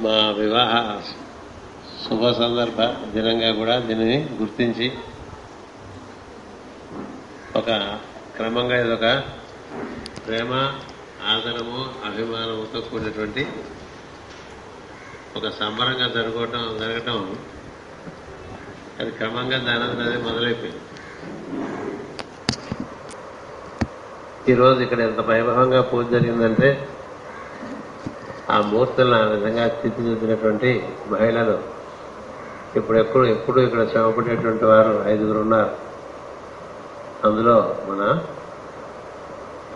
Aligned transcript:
మా 0.00 0.30
వివాహ 0.30 1.00
శుభ 2.04 2.30
సందర్భ 2.30 2.80
దినంగా 2.82 3.52
కూడా 3.52 3.78
దీనిని 3.78 4.28
గుర్తించి 4.32 4.92
ఒక 7.56 7.98
క్రమంగా 8.36 8.80
ఇదొక 8.80 9.22
ప్రేమ 10.26 10.52
ఆదరము 11.26 12.06
అభిమానముతో 12.06 12.80
కూడినటువంటి 12.80 13.46
ఒక 15.36 15.48
సంబరంగా 15.48 16.08
జరగటం 16.08 16.78
జరగటం. 16.78 17.36
అది 19.00 19.10
క్రమంగా 19.10 19.58
దాని 19.58 20.18
మొదలైపోయింది. 20.22 20.80
ఈరోజు 24.52 24.80
ఇక్కడ 24.80 25.00
ఎంత 25.00 25.20
వైభవంగా 25.20 25.82
పూజ 25.82 26.06
జరిగిందంటే 26.06 26.88
ఆ 28.50 28.60
మూర్తులను 28.60 29.22
ఆ 29.22 29.24
విధంగా 29.24 29.68
తీర్చిదిద్దినటువంటి 29.68 30.88
మహిళలు 31.08 31.58
ఇప్పుడు 32.76 32.98
ఎప్పుడు 32.98 33.24
ఎప్పుడు 33.26 33.60
ఇక్కడ 33.60 33.88
శ్రమపడేటువంటి 33.88 34.64
వారు 34.64 35.04
ఐదుగురు 35.06 35.38
ఉన్నారు. 35.38 35.70
అందులో 37.24 37.76
మన 37.88 38.18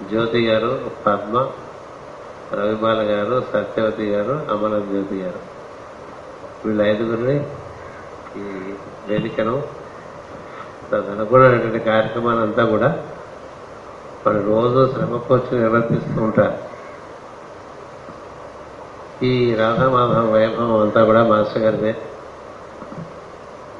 జ్యోతి 0.09 0.47
గారు 0.47 0.91
పద్మ 1.07 1.51
రవిబాల 2.55 2.99
గారు 3.03 3.45
సత్యవతి 3.53 4.11
గారు 4.11 4.33
అమల 4.51 4.79
జ్యోతి 4.79 5.23
గారు. 5.23 5.41
వీళ్ళ 6.67 6.83
ఐదుగురిని 6.83 7.37
ఈ 8.37 8.75
వేదికను 9.09 9.63
అనుగుణమైనటువంటి 10.95 11.79
కార్యక్రమాలంతా 11.79 12.45
అంతా 12.45 12.65
కూడా 12.65 13.07
వాళ్ళు 14.27 14.47
రోజు 14.47 14.93
శ్రమకొచ్చి 14.93 15.59
నిర్వర్తిస్తూ 15.59 16.23
ఉంటారు. 16.23 16.70
ఈ 19.23 19.55
రాధామాధవ 19.55 20.31
వైభవం 20.31 20.81
అంతా 20.81 21.05
కూడా 21.05 21.25
మాస్టర్ 21.25 21.63
గారిదే. 21.63 21.97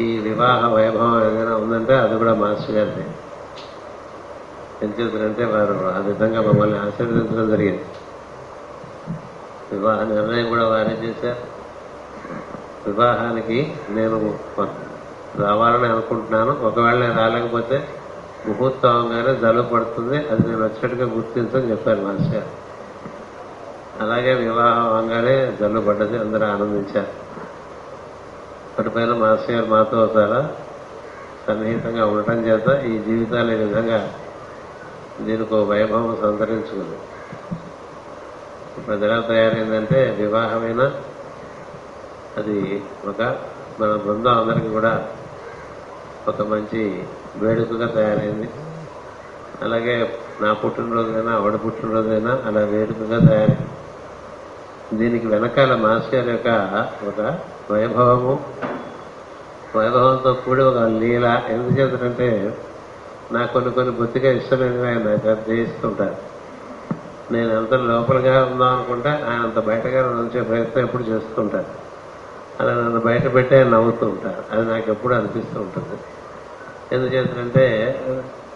ఈ 0.01 0.19
వివాహ 0.19 0.69
వైభవం 0.69 1.33
ఏదైనా 1.33 1.57
ఉందంటే 1.57 1.99
అది 1.99 2.19
కూడా 2.19 2.35
మాస్టర్ 2.35 2.71
గారిదే. 2.71 3.07
ఎందుకంటే 4.83 5.45
వారు 5.45 5.95
ఆ 5.95 5.99
విధంగా 5.99 6.41
మమ్మల్ని 6.41 6.79
ఆశీర్వదించడం 6.79 7.51
జరిగింది. 7.51 7.85
వివాహ 9.73 10.03
నిర్ణయం 10.03 10.49
కూడా 10.49 10.69
వారే 10.69 10.99
చేశారు. 11.03 11.61
వివాహానికి 12.91 13.75
నేను 13.91 14.39
రావాలని 15.37 15.87
అనుకుంటున్నాను. 15.87 16.57
ఒకవేళ 16.63 16.95
నేను 16.95 17.17
రాలేకపోతే 17.17 17.89
ముహూర్తం 18.47 18.91
అవగానే 18.91 19.41
జలుబు 19.41 19.69
పడుతుంది. 19.69 20.17
అది 20.17 20.49
నేను 20.49 20.65
వచ్చినట్టుగా 20.65 21.15
గుర్తించని 21.15 21.71
చెప్పారు 21.71 22.01
మాస్టర్ 22.01 22.35
గారు. 22.35 22.70
అలాగే 24.01 24.35
వివాహం 24.35 24.83
అవగానే 24.83 25.57
జల్లు 25.61 25.81
పడ్డది 25.81 26.19
అందరూ 26.19 26.47
ఆనందించారు. 26.47 27.09
ఇప్పటిపైన 28.69 29.13
మాస్టర్ 29.13 29.55
గారు 29.55 29.67
మాతో 29.67 30.13
చాలా 30.17 30.55
సన్నిహితంగా 31.47 32.07
ఉండటం 32.07 32.33
చేత 32.33 32.85
ఈ 32.85 32.99
జీవితాలు 32.99 33.51
ఈ 33.51 33.55
విధంగా 33.55 34.15
దీనికి 35.21 35.55
ఒక 35.55 35.69
వైభవం 35.69 36.19
సంతరించుకుంది. 36.21 36.99
ఇప్పుడు 38.79 38.97
ఎలా 38.97 39.21
తయారైందంటే 39.21 40.17
వివాహమైన 40.19 40.93
అది 42.37 42.83
ఒక 43.05 43.39
మన 43.81 43.97
బృందం 43.97 44.41
అందరికీ 44.41 44.69
కూడా 44.69 45.09
ఒక 46.29 46.43
మంచి 46.43 47.05
వేడుకగా 47.37 47.87
తయారైంది. 47.87 48.51
అలాగే 49.63 50.21
నా 50.41 50.53
పుట్టినరోజైనా 50.53 51.33
ఆవిడ 51.33 51.55
పుట్టినరోజైనా 51.65 52.43
అలా 52.47 52.61
వేడుకగా 52.61 53.19
తయారైంది. 53.19 53.67
దీనికి 54.95 55.27
వెనకాల 55.27 55.75
మాస్టర్ 55.75 56.29
యొక్క 56.29 56.49
ఒక 57.09 57.39
వైభవము. 57.71 58.45
వైభవంతో 59.77 60.33
కూడి 60.33 60.63
ఒక 60.63 60.79
లీల. 60.79 61.43
ఎందుకు 61.49 61.81
ఎందుచేతంటే 61.81 62.59
నాకు 63.33 63.53
కొన్ని 63.53 63.71
కొన్ని 63.71 63.95
బొత్తిగా 63.95 64.33
ఇష్టమైనవి 64.33 64.89
ఆయన 64.89 65.35
జయిస్తుంటారు 65.35 66.17
నేను 67.33 67.53
ఎంత 67.53 67.75
లోపలగా 67.75 68.45
ఉందాం 68.45 68.75
అనుకుంటే 68.75 69.09
ఆయన 69.09 69.41
అంత 69.41 69.59
బయటగా 69.59 70.09
ఉంచే 70.09 70.43
ప్రయత్నం 70.43 70.85
ఎప్పుడు 70.85 71.03
చేస్తుంటారు. 71.03 71.91
అలా 72.61 72.75
నన్ను 72.75 73.01
బయట 73.01 73.35
పెట్టి 73.35 73.57
ఆయన 73.57 73.69
నవ్వుతూ 73.69 74.07
ఉంటారు. 74.07 74.45
అది 74.51 74.69
నాకు 74.69 74.91
ఎప్పుడు 74.91 75.15
అనిపిస్తూ 75.15 75.61
ఉంటుంది. 75.61 76.01
ఎందుచేతంటే 76.93 78.01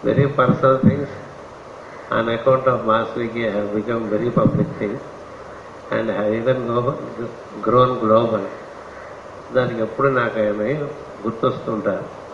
very 0.05 0.25
personal 0.25 0.89
things 0.89 1.11
on 2.13 2.29
account 2.29 2.67
of 2.67 2.85
mass 2.85 3.19
have 3.19 3.75
become 3.75 4.09
very 4.09 4.29
public 4.29 4.79
things 4.79 5.01
and 5.91 6.11
have 6.11 6.33
even 6.33 6.65
global 6.65 7.27
grown 7.69 8.05
global. 8.05 8.47
దానికి 9.55 9.81
ఎప్పుడు 9.81 10.07
నాకు 10.07 10.39
ఆయన 10.39 10.83
గుర్తొస్తుంటారు. 11.25 12.25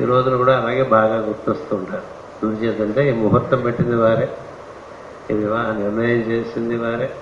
ఈ 0.00 0.04
రోజున 0.04 0.36
కూడా 0.36 0.56
అలాగే 0.56 0.82
బాగా 0.82 1.16
గుర్తొస్తుంటారు. 1.16 2.20
ఎందుచేతంటే 2.46 3.08
ఈ 3.08 3.12
ముహూర్తం 3.12 3.60
పెట్టింది 3.60 3.96
వారే. 3.96 4.36
ఈ 5.30 5.34
వివాహ 5.34 5.70
నిర్ణయం 5.70 6.18
చేసింది 6.18 6.76
వారే. 6.76 7.14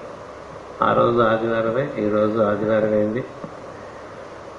ఆ 0.83 0.93
రోజు 0.93 1.19
ఆదివారమే 1.19 1.91
ఈ 1.99 2.09
రోజు 2.09 2.39
ఆదివారం 2.39 2.93
అయింది. 2.93 3.25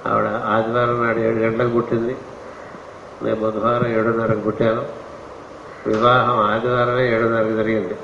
ఆవిడ 0.06 0.26
ఆదివారం 0.26 1.06
నాడు 1.06 1.20
ఏడు 1.20 1.38
గంటలకు 1.38 1.70
పుట్టింది. 1.70 2.18
నేను 3.24 3.36
బుధవారం 3.36 3.88
ఏడున్నరకు 3.88 4.40
పుట్టాను. 4.40 4.86
వివాహం 5.88 6.40
ఆదివారమే 6.40 7.16
ఏడున్నరకు 7.16 7.56
జరిగింది. 7.56 7.96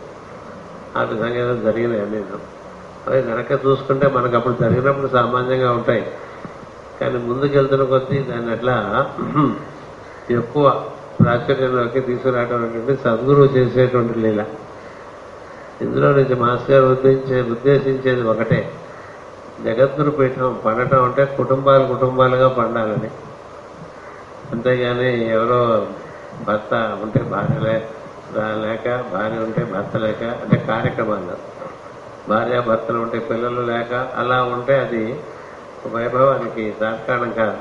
ఆ 0.98 1.04
విధంగా 1.04 1.72
జరిగినాయి 1.72 2.02
అన్నీ. 2.02 2.26
అవి 3.08 3.22
వెనక 3.22 3.52
చూసుకుంటే 3.66 4.08
మనకు 4.08 4.36
అప్పుడు 4.36 4.54
జరిగినప్పుడు 4.54 5.08
సామాన్యంగా 5.08 5.72
ఉంటాయి. 5.72 6.04
కానీ 7.02 7.18
ముందుకెళ్తున్న 7.18 7.84
కొద్దీ 7.84 8.20
దాన్ని 8.20 8.52
అట్లా 8.52 8.76
ఎక్కువ 10.32 10.66
ప్రాచుర్యంలోకి 11.20 12.00
తీసుకురావడం 12.02 12.56
అనేటువంటి 12.56 13.02
సద్గురువు 13.04 13.46
చేసేటువంటి 13.46 14.20
లీల. 14.20 14.42
ఇందులో 15.82 16.12
నుంచి 16.12 16.36
మాస్టర్ 16.36 16.72
గారు 16.72 16.86
ఉద్దేశించే 16.86 17.42
ఉద్దేశించేది 17.42 18.22
ఒకటే. 18.22 18.60
జగద్గురు 19.66 20.12
పీఠం 20.12 20.60
పండటం 20.66 21.04
అంటే 21.04 21.26
కుటుంబాలు 21.38 21.86
కుటుంబాలుగా 21.88 22.48
పండాలని. 22.48 23.10
అంతేగాని 24.52 25.30
ఎవరో 25.30 25.88
భర్త 26.48 27.00
ఉంటే 27.04 27.22
భార్య 27.24 27.60
లేక 28.64 28.88
భార్య 29.14 29.38
ఉంటే 29.38 29.64
భర్త 29.74 29.98
లేక 29.98 30.24
అంటే 30.44 30.58
కార్యక్రమాలు 30.68 31.38
భార్య 32.30 32.62
భర్తలు 32.62 32.98
ఉంటే 32.98 33.20
పిల్లలు 33.20 33.62
లేక 33.62 33.94
అలా 33.94 34.44
ఉంటే 34.44 34.80
అది 34.80 35.20
వైభవానికి 35.88 36.76
తాత్కాలం 36.80 37.32
కాదు. 37.32 37.58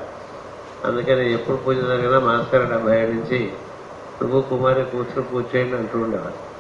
అందుకని 0.85 1.33
ఎప్పుడు 1.33 1.57
పూజ 1.57 1.77
జరిగినా 1.77 2.19
మాస్టర్ 2.19 2.69
డెబ్బై 2.69 3.07
నుంచి 3.07 3.53
నువ్వు 4.23 4.41
కుమారి 4.41 4.85
కూర్చుని 4.85 5.23
పూజ 5.23 5.45
చేయండి 5.57 5.77
అంటూ 5.77 5.99
ఉండేవారు. 5.99 6.55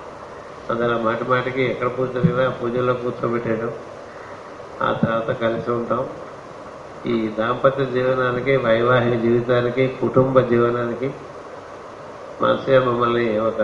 అందులో 0.72 0.98
మాటి 0.98 1.24
మాటికి 1.24 1.62
ఎక్కడ 1.62 1.88
పూజ 1.98 2.08
జరిగినా 2.14 2.50
పూజల్లో 2.50 2.94
కూర్చోబెట్టేయడం. 2.94 3.72
ఆ 4.82 4.92
తర్వాత 4.92 5.40
కలిసి 5.40 5.70
ఉంటాం. 5.70 6.08
ఈ 7.06 7.28
దాంపత్య 7.28 7.84
జీవనానికి 7.84 8.56
వైవాహిక 8.56 9.20
జీవితానికి 9.20 9.88
కుటుంబ 10.00 10.40
జీవనానికి 10.40 11.14
మాస్టర్ 12.42 12.86
మమ్మల్ని 12.86 13.38
ఒక 13.38 13.60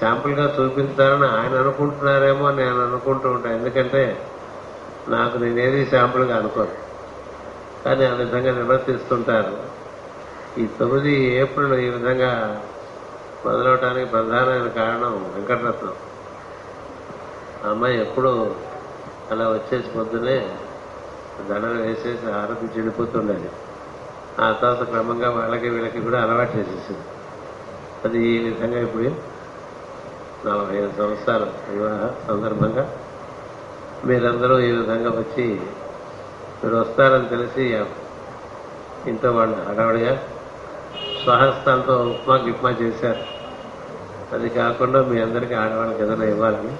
శాంపుల్గా 0.00 0.56
చూపించాలని 0.60 1.26
ఆయన 1.26 1.54
అనుకుంటున్నారేమో 1.58 2.50
నేను 2.50 2.86
అనుకుంటూ 2.86 3.30
ఉంటాను 3.30 3.54
ఎందుకంటే 3.54 4.26
నాకు 5.08 5.38
నేనేది 5.38 5.90
శాంపుల్గా 5.90 6.36
అనుకోను. 6.36 6.90
కానీ 7.84 8.04
ఆ 8.04 8.14
విధంగా 8.14 8.52
నిర్వర్తిస్తుంటారు. 8.52 9.80
ఈ 10.60 10.66
తొమ్మిది 10.66 11.24
ఏప్రిల్ 11.24 11.74
ఈ 11.74 11.88
విధంగా 11.88 12.62
మొదలవటానికి 13.46 14.10
ప్రధానమైన 14.10 14.68
కారణం 14.68 15.32
వెంకటరత్నం. 15.36 15.94
ఆ 17.66 17.70
అమ్మాయి 17.70 18.00
ఎప్పుడు 18.00 18.54
అలా 19.30 19.48
వచ్చేసి 19.48 19.88
పొద్దునే 19.88 20.56
దండలు 21.50 21.82
వేసేసి 21.82 22.30
ఆరతి 22.30 22.78
చెడిపోతుండేది. 22.78 23.50
ఆ 24.40 24.52
తర్వాత 24.52 24.82
క్రమంగా 24.82 25.30
వాళ్ళకి 25.30 25.68
వీళ్ళకి 25.68 26.00
కూడా 26.00 26.22
అలవాటు 26.22 26.56
చేసేసింది. 26.56 27.00
అది 28.04 28.28
ఈ 28.28 28.38
విధంగా 28.38 28.80
ఇప్పుడు 28.80 29.29
నలభై 30.46 30.76
ఐదు 30.76 30.90
సంవత్సరాల 30.98 31.44
వివాహ 31.68 32.10
సందర్భంగా. 32.28 32.96
మీరందరూ 34.04 34.58
ఈ 34.58 34.70
విధంగా 34.70 35.10
వచ్చి 35.10 35.60
మీరు 36.64 36.76
వస్తారని 36.76 37.28
తెలిసి 37.28 37.64
ఇంట్లో 39.06 39.32
వాళ్ళు 39.32 39.56
హడావుడిగా 39.68 40.18
స్వహస్తాలతో 41.24 41.94
ఉప్మా 41.96 42.36
గిప్మా 42.36 42.70
చేశారు. 42.70 43.40
అది 44.34 44.48
కాకుండా 44.48 45.02
మీ 45.02 45.22
అందరికీ 45.22 45.54
ఆడవాళ్ళకి 45.54 46.02
ఏదైనా 46.02 46.24
ఇవ్వాలని 46.24 46.74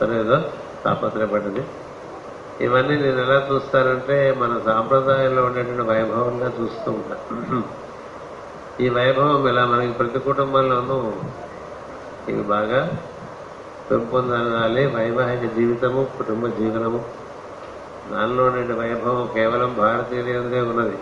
సరే 0.00 0.20
ఏదో 0.20 0.40
తాపత్రయపడ్డది 0.84 1.62
ఇవన్నీ 2.60 2.96
నేను 2.96 3.18
ఎలా 3.18 3.48
చూస్తానంటే 3.52 4.36
మన 4.38 4.60
సాంప్రదాయంలో 4.64 5.44
ఉండేటువంటి 5.44 5.82
వైభవంగా 5.82 6.52
చూస్తూ 6.60 6.90
ఉంటాను 6.92 7.62
ఈ 8.80 8.88
వైభవం 8.88 9.48
ఇలా 9.48 9.66
మనకి 9.66 9.92
ప్రతి 9.92 10.18
కుటుంబంలోనూ 10.18 11.12
ఇవి 12.28 12.42
బాగా 12.42 12.98
పెంపొందాలి 13.90 14.86
వైవాహిక 14.86 15.54
జీవితము 15.54 16.08
కుటుంబ 16.18 16.46
జీవనము. 16.46 17.04
దానిలో 18.12 18.44
ఉండే 18.44 18.74
వైభవం 18.74 19.28
కేవలం 19.34 19.74
భారతీయులందే 19.78 20.60
ఉన్నది. 20.60 20.98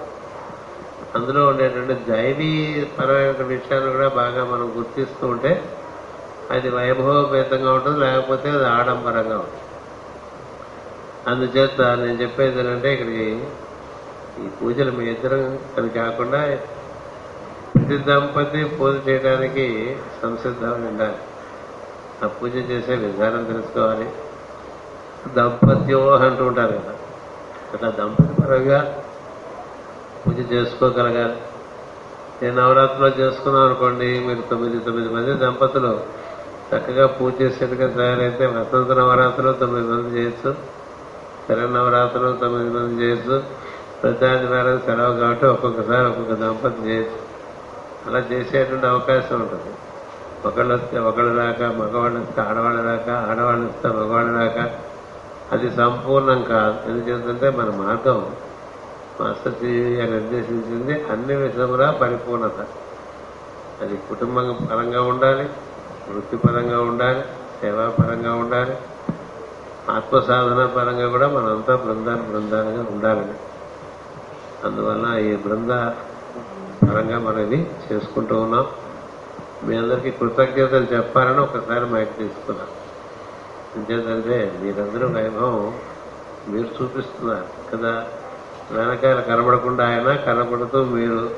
అందులో 1.14 1.46
ఉండేటువంటి 1.46 1.94
దైవీ 1.94 2.86
పరమైన 2.98 3.42
విషయాలు 3.42 3.90
కూడా 3.90 4.08
బాగా 4.08 4.44
మనం 4.44 4.72
గుర్తిస్తూ 4.76 5.26
ఉంటే 5.26 5.64
అది 6.50 6.68
వైభవపేతంగా 6.68 7.72
ఉంటుంది 7.72 8.00
లేకపోతే 8.00 8.50
అది 8.50 8.66
ఆడంబరంగా 8.66 9.38
ఉంటుంది. 9.38 9.60
అందుచేత 11.28 11.80
నేను 11.80 12.22
చెప్పేది 12.22 12.60
ఏంటంటే 12.60 12.92
ఇక్కడికి 12.92 13.44
ఈ 14.44 14.48
పూజలు 14.48 14.90
మీ 14.90 15.10
ఇద్దరం 15.10 15.58
అని 15.78 15.88
కాకుండా 15.88 16.44
ప్రతి 17.90 18.02
దంపతి 18.02 18.64
పూజ 18.64 19.08
చేయడానికి 19.08 19.96
సంసిద్ధం 20.22 20.70
ఉండాలి. 20.70 21.16
ఆ 22.24 22.26
పూజ 22.26 22.54
చేసే 22.54 22.94
విధానం 22.94 23.44
తెలుసుకోవాలి. 23.44 24.10
దంపత్యో 25.34 26.14
అంటూ 26.14 26.44
ఉంటారు 26.44 26.72
కదా. 26.72 26.94
అట్లా 27.74 27.90
దంపతి 27.90 28.42
పరంగా 28.42 29.02
పూజ 30.26 30.52
చేసుకోగలగాలి. 30.52 31.36
నేను 32.42 32.56
నవరాత్రిలో 32.56 33.08
చేసుకున్నాం 33.08 33.64
అనుకోండి 33.64 34.20
మీరు 34.20 34.40
తొమ్మిది 34.50 34.78
తొమ్మిది 34.78 35.08
మంది 35.08 35.34
దంపతులు 35.34 36.00
చక్కగా 36.74 37.06
పూజ 37.06 37.32
చేసేట్టుగా 37.42 37.88
తయారైతే 37.88 38.46
వసంత 38.46 38.92
నవరాత్రిలో 38.92 39.52
తొమ్మిది 39.52 39.88
మంది 39.88 40.18
చేయొచ్చు. 40.18 40.54
శర 41.48 41.66
నవరాత్రిలో 41.66 42.32
తొమ్మిది 42.32 42.70
మంది 42.70 43.02
చేయొచ్చు. 43.02 43.44
ప్రతి 44.02 44.26
ఆదివారం 44.26 44.78
సెలవు 44.78 45.16
కాబట్టి 45.16 45.46
ఒక్కొక్కసారి 45.46 46.08
ఒక్కొక్క 46.08 46.32
దంపతి 46.32 46.88
చేయొచ్చు. 46.88 47.29
అలా 48.06 48.18
చేసేటువంటి 48.18 48.86
అవకాశం 48.86 49.40
ఉంటుంది. 49.40 49.74
ఒకళ్ళు 50.48 50.74
వస్తే 50.74 50.98
ఒకళ్ళు 50.98 51.36
రాక 51.36 51.62
మగవాళ్ళు 51.62 52.20
వస్తే 52.20 52.40
ఆడవాళ్ళు 52.40 52.82
రాక 52.82 53.08
ఆడవాళ్ళు 53.30 53.66
వస్తే 53.66 53.88
మగవాళ్ళు 53.88 54.38
రాక 54.38 54.70
అది 55.52 55.70
సంపూర్ణం 55.76 56.42
కాదు. 56.42 56.90
ఎందుకంటే 56.90 57.50
మన 57.50 57.70
మార్గం 57.70 58.36
మాస్టర్ 59.20 59.64
గారు 59.64 60.10
నిర్దేశించింది 60.10 61.04
అన్ని 61.04 61.36
విషయములా 61.36 61.90
పరిపూర్ణత. 61.90 62.66
అది 63.80 63.96
కుటుంబం 63.96 64.68
పరంగా 64.70 65.02
ఉండాలి 65.02 65.50
వృత్తిపరంగా 66.10 66.80
ఉండాలి 66.80 67.22
సేవాపరంగా 67.60 68.34
ఉండాలి 68.34 68.76
ఆత్మ 69.90 70.18
సాధన 70.20 70.66
పరంగా 70.66 71.08
కూడా 71.08 71.28
మనంతా 71.28 71.76
బృందాలు 71.76 72.22
బృందాలుగా 72.22 72.86
ఉండాలని 72.90 73.34
అందువల్ల 74.64 75.18
ఈ 75.18 75.36
బృంద 75.36 75.70
పరంగా 76.82 77.18
మనం 77.18 77.38
ఇది 77.38 77.70
చేసుకుంటూ 77.92 78.40
ఉన్నాం. 78.40 78.66
మీ 79.64 79.76
అందరికీ 79.76 80.10
కృతజ్ఞతలు 80.10 80.96
చెప్పాలని 80.96 81.40
ఒకసారి 81.40 81.84
మైక్ 81.84 82.16
తీసుకున్నాం. 82.16 82.66
ఎందుకంటే 83.76 84.58
మీరందరూ 84.62 85.08
వైభవం 85.08 85.78
మీరు 86.48 86.68
చూపిస్తున్నారు 86.82 87.46
కదా. 87.72 88.06
వెనకాల 88.70 89.20
కనబడకుండా 89.20 89.86
ఆయన 89.86 90.14
కనబడుతూ 90.16 90.84
మీరు 90.84 91.30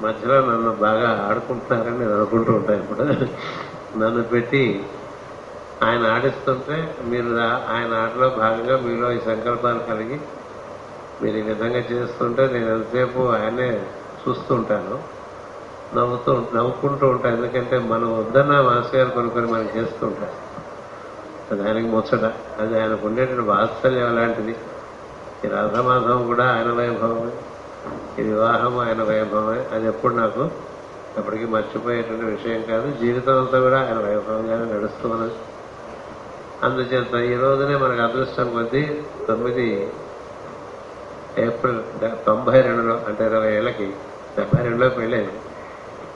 మధ్యలో 0.00 0.40
నన్ను 0.40 0.72
బాగా 0.72 1.26
ఆడుకుంటున్నారని 1.30 1.98
నేను 1.98 2.16
అనుకుంటూ 2.16 2.52
ఉంటాను 2.52 2.82
ఇప్పుడు. 2.82 3.02
నన్ను 3.98 4.22
పెట్టి 4.22 4.86
ఆయన 5.82 6.06
ఆడిస్తుంటే 6.06 6.96
మీరు 7.04 7.26
ఆయన 7.70 7.94
ఆటలో 7.94 8.28
భాగంగా 8.28 8.76
మీలో 8.76 9.12
ఈ 9.12 9.18
సంకల్పాలు 9.18 9.78
కలిగి 9.78 10.20
మీరు 11.22 11.36
ఈ 11.36 11.42
విధంగా 11.42 11.78
చేస్తుంటే 11.78 12.48
నేను 12.52 12.70
ఎంతసేపు 12.70 13.28
ఆయనే 13.28 13.86
చూస్తూ 14.28 14.54
ఉంటాను. 14.54 15.14
నవ్వుతూ 15.96 16.32
నవ్వుకుంటూ 16.54 17.08
ఉంటాను 17.08 17.36
ఎందుకంటే 17.36 17.78
మనం 17.78 18.18
వద్దన్న 18.18 18.60
మాస్టర్ 18.60 19.10
కొనుక్కొని 19.10 19.46
కొన్ని 19.46 19.52
కొన్ని 19.52 19.74
మనం 19.74 19.84
చేస్తూ 19.84 20.06
ఉంటాం. 20.06 20.28
అది 21.50 21.68
ఆయనకి 21.68 21.86
ముచ్చట. 21.86 22.32
అది 22.60 22.82
ఆయనకు 22.82 23.06
ఉండేటువంటి 23.06 23.42
వాత్సల్యం 23.42 24.08
అలాంటిది. 24.08 24.56
ఈ 25.44 25.48
రథమాధవం 25.48 26.26
కూడా 26.26 26.52
ఆయన 26.52 26.72
వైభవమే. 26.72 27.32
ఈ 28.22 28.28
వివాహం 28.28 28.78
ఆయన 28.78 29.02
వైభవమే. 29.02 29.68
అది 29.72 29.86
ఎప్పుడు 29.86 30.14
నాకు 30.14 30.50
ఎప్పటికీ 31.18 31.44
మర్చిపోయేటువంటి 31.44 32.24
విషయం 32.24 32.62
కాదు. 32.62 32.90
జీవితం 33.00 33.38
అంతా 33.38 33.60
కూడా 33.60 33.78
ఆయన 33.78 33.98
వైభవంగానే 33.98 34.72
నడుస్తూ 34.74 35.08
ఉన్నది. 35.08 35.32
అందుచేత 36.62 37.14
ఈ 37.14 37.34
రోజునే 37.34 37.76
మనకు 37.76 38.02
అదృష్టం 38.02 38.52
కొద్దీ 38.52 39.02
తొమ్మిది 39.28 39.92
ఏప్రిల్ 41.38 41.80
తొంభై 42.26 42.60
రెండులో 42.60 42.94
అంటే 42.94 43.26
ఇరవై 43.26 43.52
ఏళ్ళకి 43.52 43.94
డెబ్బై 44.38 44.62
రెండులో 44.62 44.88
పెళ్ళేది 44.88 45.32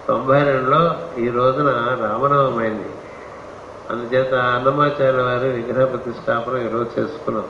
తొంభై 0.08 0.42
రెండులో 0.42 1.00
ఈ 1.18 1.28
రోజున 1.28 1.68
రామనవమైంది. 2.00 2.90
అందుచేత 3.90 4.34
అన్నమాచార్య 4.34 5.22
వారి 5.22 5.48
విగ్రహ 5.48 5.84
ప్రతిష్టాపన 5.84 6.58
ఈరోజు 6.58 7.00
చేసుకున్నాం. 7.00 7.48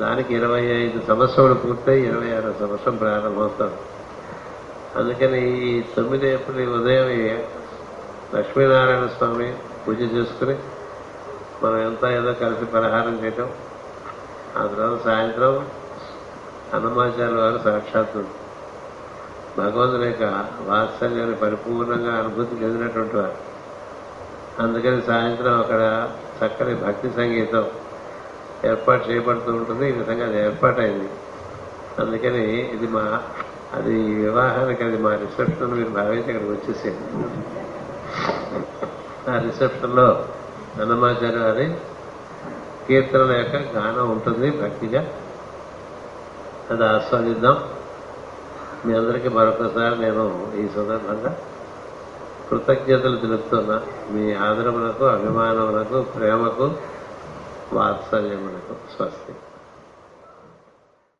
దానికి 0.00 0.34
ఇరవై 0.34 0.60
ఐదు 0.60 1.06
సంవత్సరాలు 1.08 1.54
పూర్తయి 1.54 2.06
ఇరవై 2.06 2.32
ఆరో 2.32 2.52
సంవత్సరం 2.60 2.96
ప్రారంభమవుతాం. 2.96 3.70
అందుకని 4.96 5.68
ఈ 5.68 5.82
తొమ్మిది 5.82 6.28
ఏప్రిల్ 6.28 6.68
ఉదయం 6.68 7.44
లక్ష్మీనారాయణ 8.34 9.06
స్వామి 9.06 9.54
పూజ 9.88 10.00
చేసుకుని 10.00 10.56
మనం 11.62 11.78
ఎంత 11.78 12.04
ఏదో 12.04 12.32
కలిసి 12.32 12.64
పరిహారం 12.64 13.20
చేయటం. 13.24 13.52
ఆ 14.56 14.66
తర్వాత 14.66 15.04
సాయంత్రం 15.04 15.68
అన్నమాచార్య 16.74 17.34
వారు 17.34 17.60
సాక్షాత్తు 17.64 18.43
భగవంతుని 19.58 20.06
యొక్క 20.06 20.22
వాత్సల్యాన్ని 20.60 21.36
పరిపూర్ణంగా 21.36 22.14
అనుభూతి 22.14 22.64
చెందినటువంటి 22.64 23.16
వారు 23.16 23.54
అందుకని 24.58 25.02
సాయంత్రం 25.02 25.58
అక్కడ 25.58 26.10
చక్కని 26.44 26.74
భక్తి 26.74 27.10
సంగీతం 27.10 27.66
ఏర్పాటు 28.64 29.08
చేయబడుతూ 29.08 29.52
ఉంటుంది. 29.52 29.88
ఈ 29.88 29.92
విధంగా 29.92 30.26
అది 30.26 30.38
ఏర్పాటైంది. 30.38 31.08
అందుకని 31.98 32.44
ఇది 32.60 32.86
మా 32.86 33.22
అది 33.72 34.14
వివాహానికి 34.14 34.84
అది 34.84 34.98
మా 34.98 35.14
రిసెప్షన్ 35.14 35.72
మీరు 35.72 35.88
భావించి 35.88 36.18
ఇక్కడికి 36.18 36.50
వచ్చేసేది 36.50 36.98
ఆ 39.30 39.38
రిసెప్షన్లో 39.38 40.28
అన్నమాచార్య 40.80 41.38
వారి 41.38 41.74
కీర్తనల 42.88 43.36
యొక్క 43.36 43.56
గానం 43.56 44.10
ఉంటుంది 44.10 44.50
భక్తిగా. 44.50 45.06
అది 46.70 46.84
ఆస్వాదిద్దాం. 46.84 47.83
మీ 48.84 48.94
అందరికీ 48.94 49.28
మరొకసారి 49.28 49.98
నేను 49.98 50.52
ఈ 50.56 50.68
సందర్భంగా 50.68 51.38
కృతజ్ఞతలు 52.50 53.16
తెలుపుతున్నా. 53.16 53.82
మీ 54.10 54.34
ఆదరములకు 54.34 55.04
అభిమానములకు 55.04 56.02
ప్రేమకు 56.02 56.72
వాత్సల్యములకు 57.72 58.74
స్వస్తి. 58.96 59.34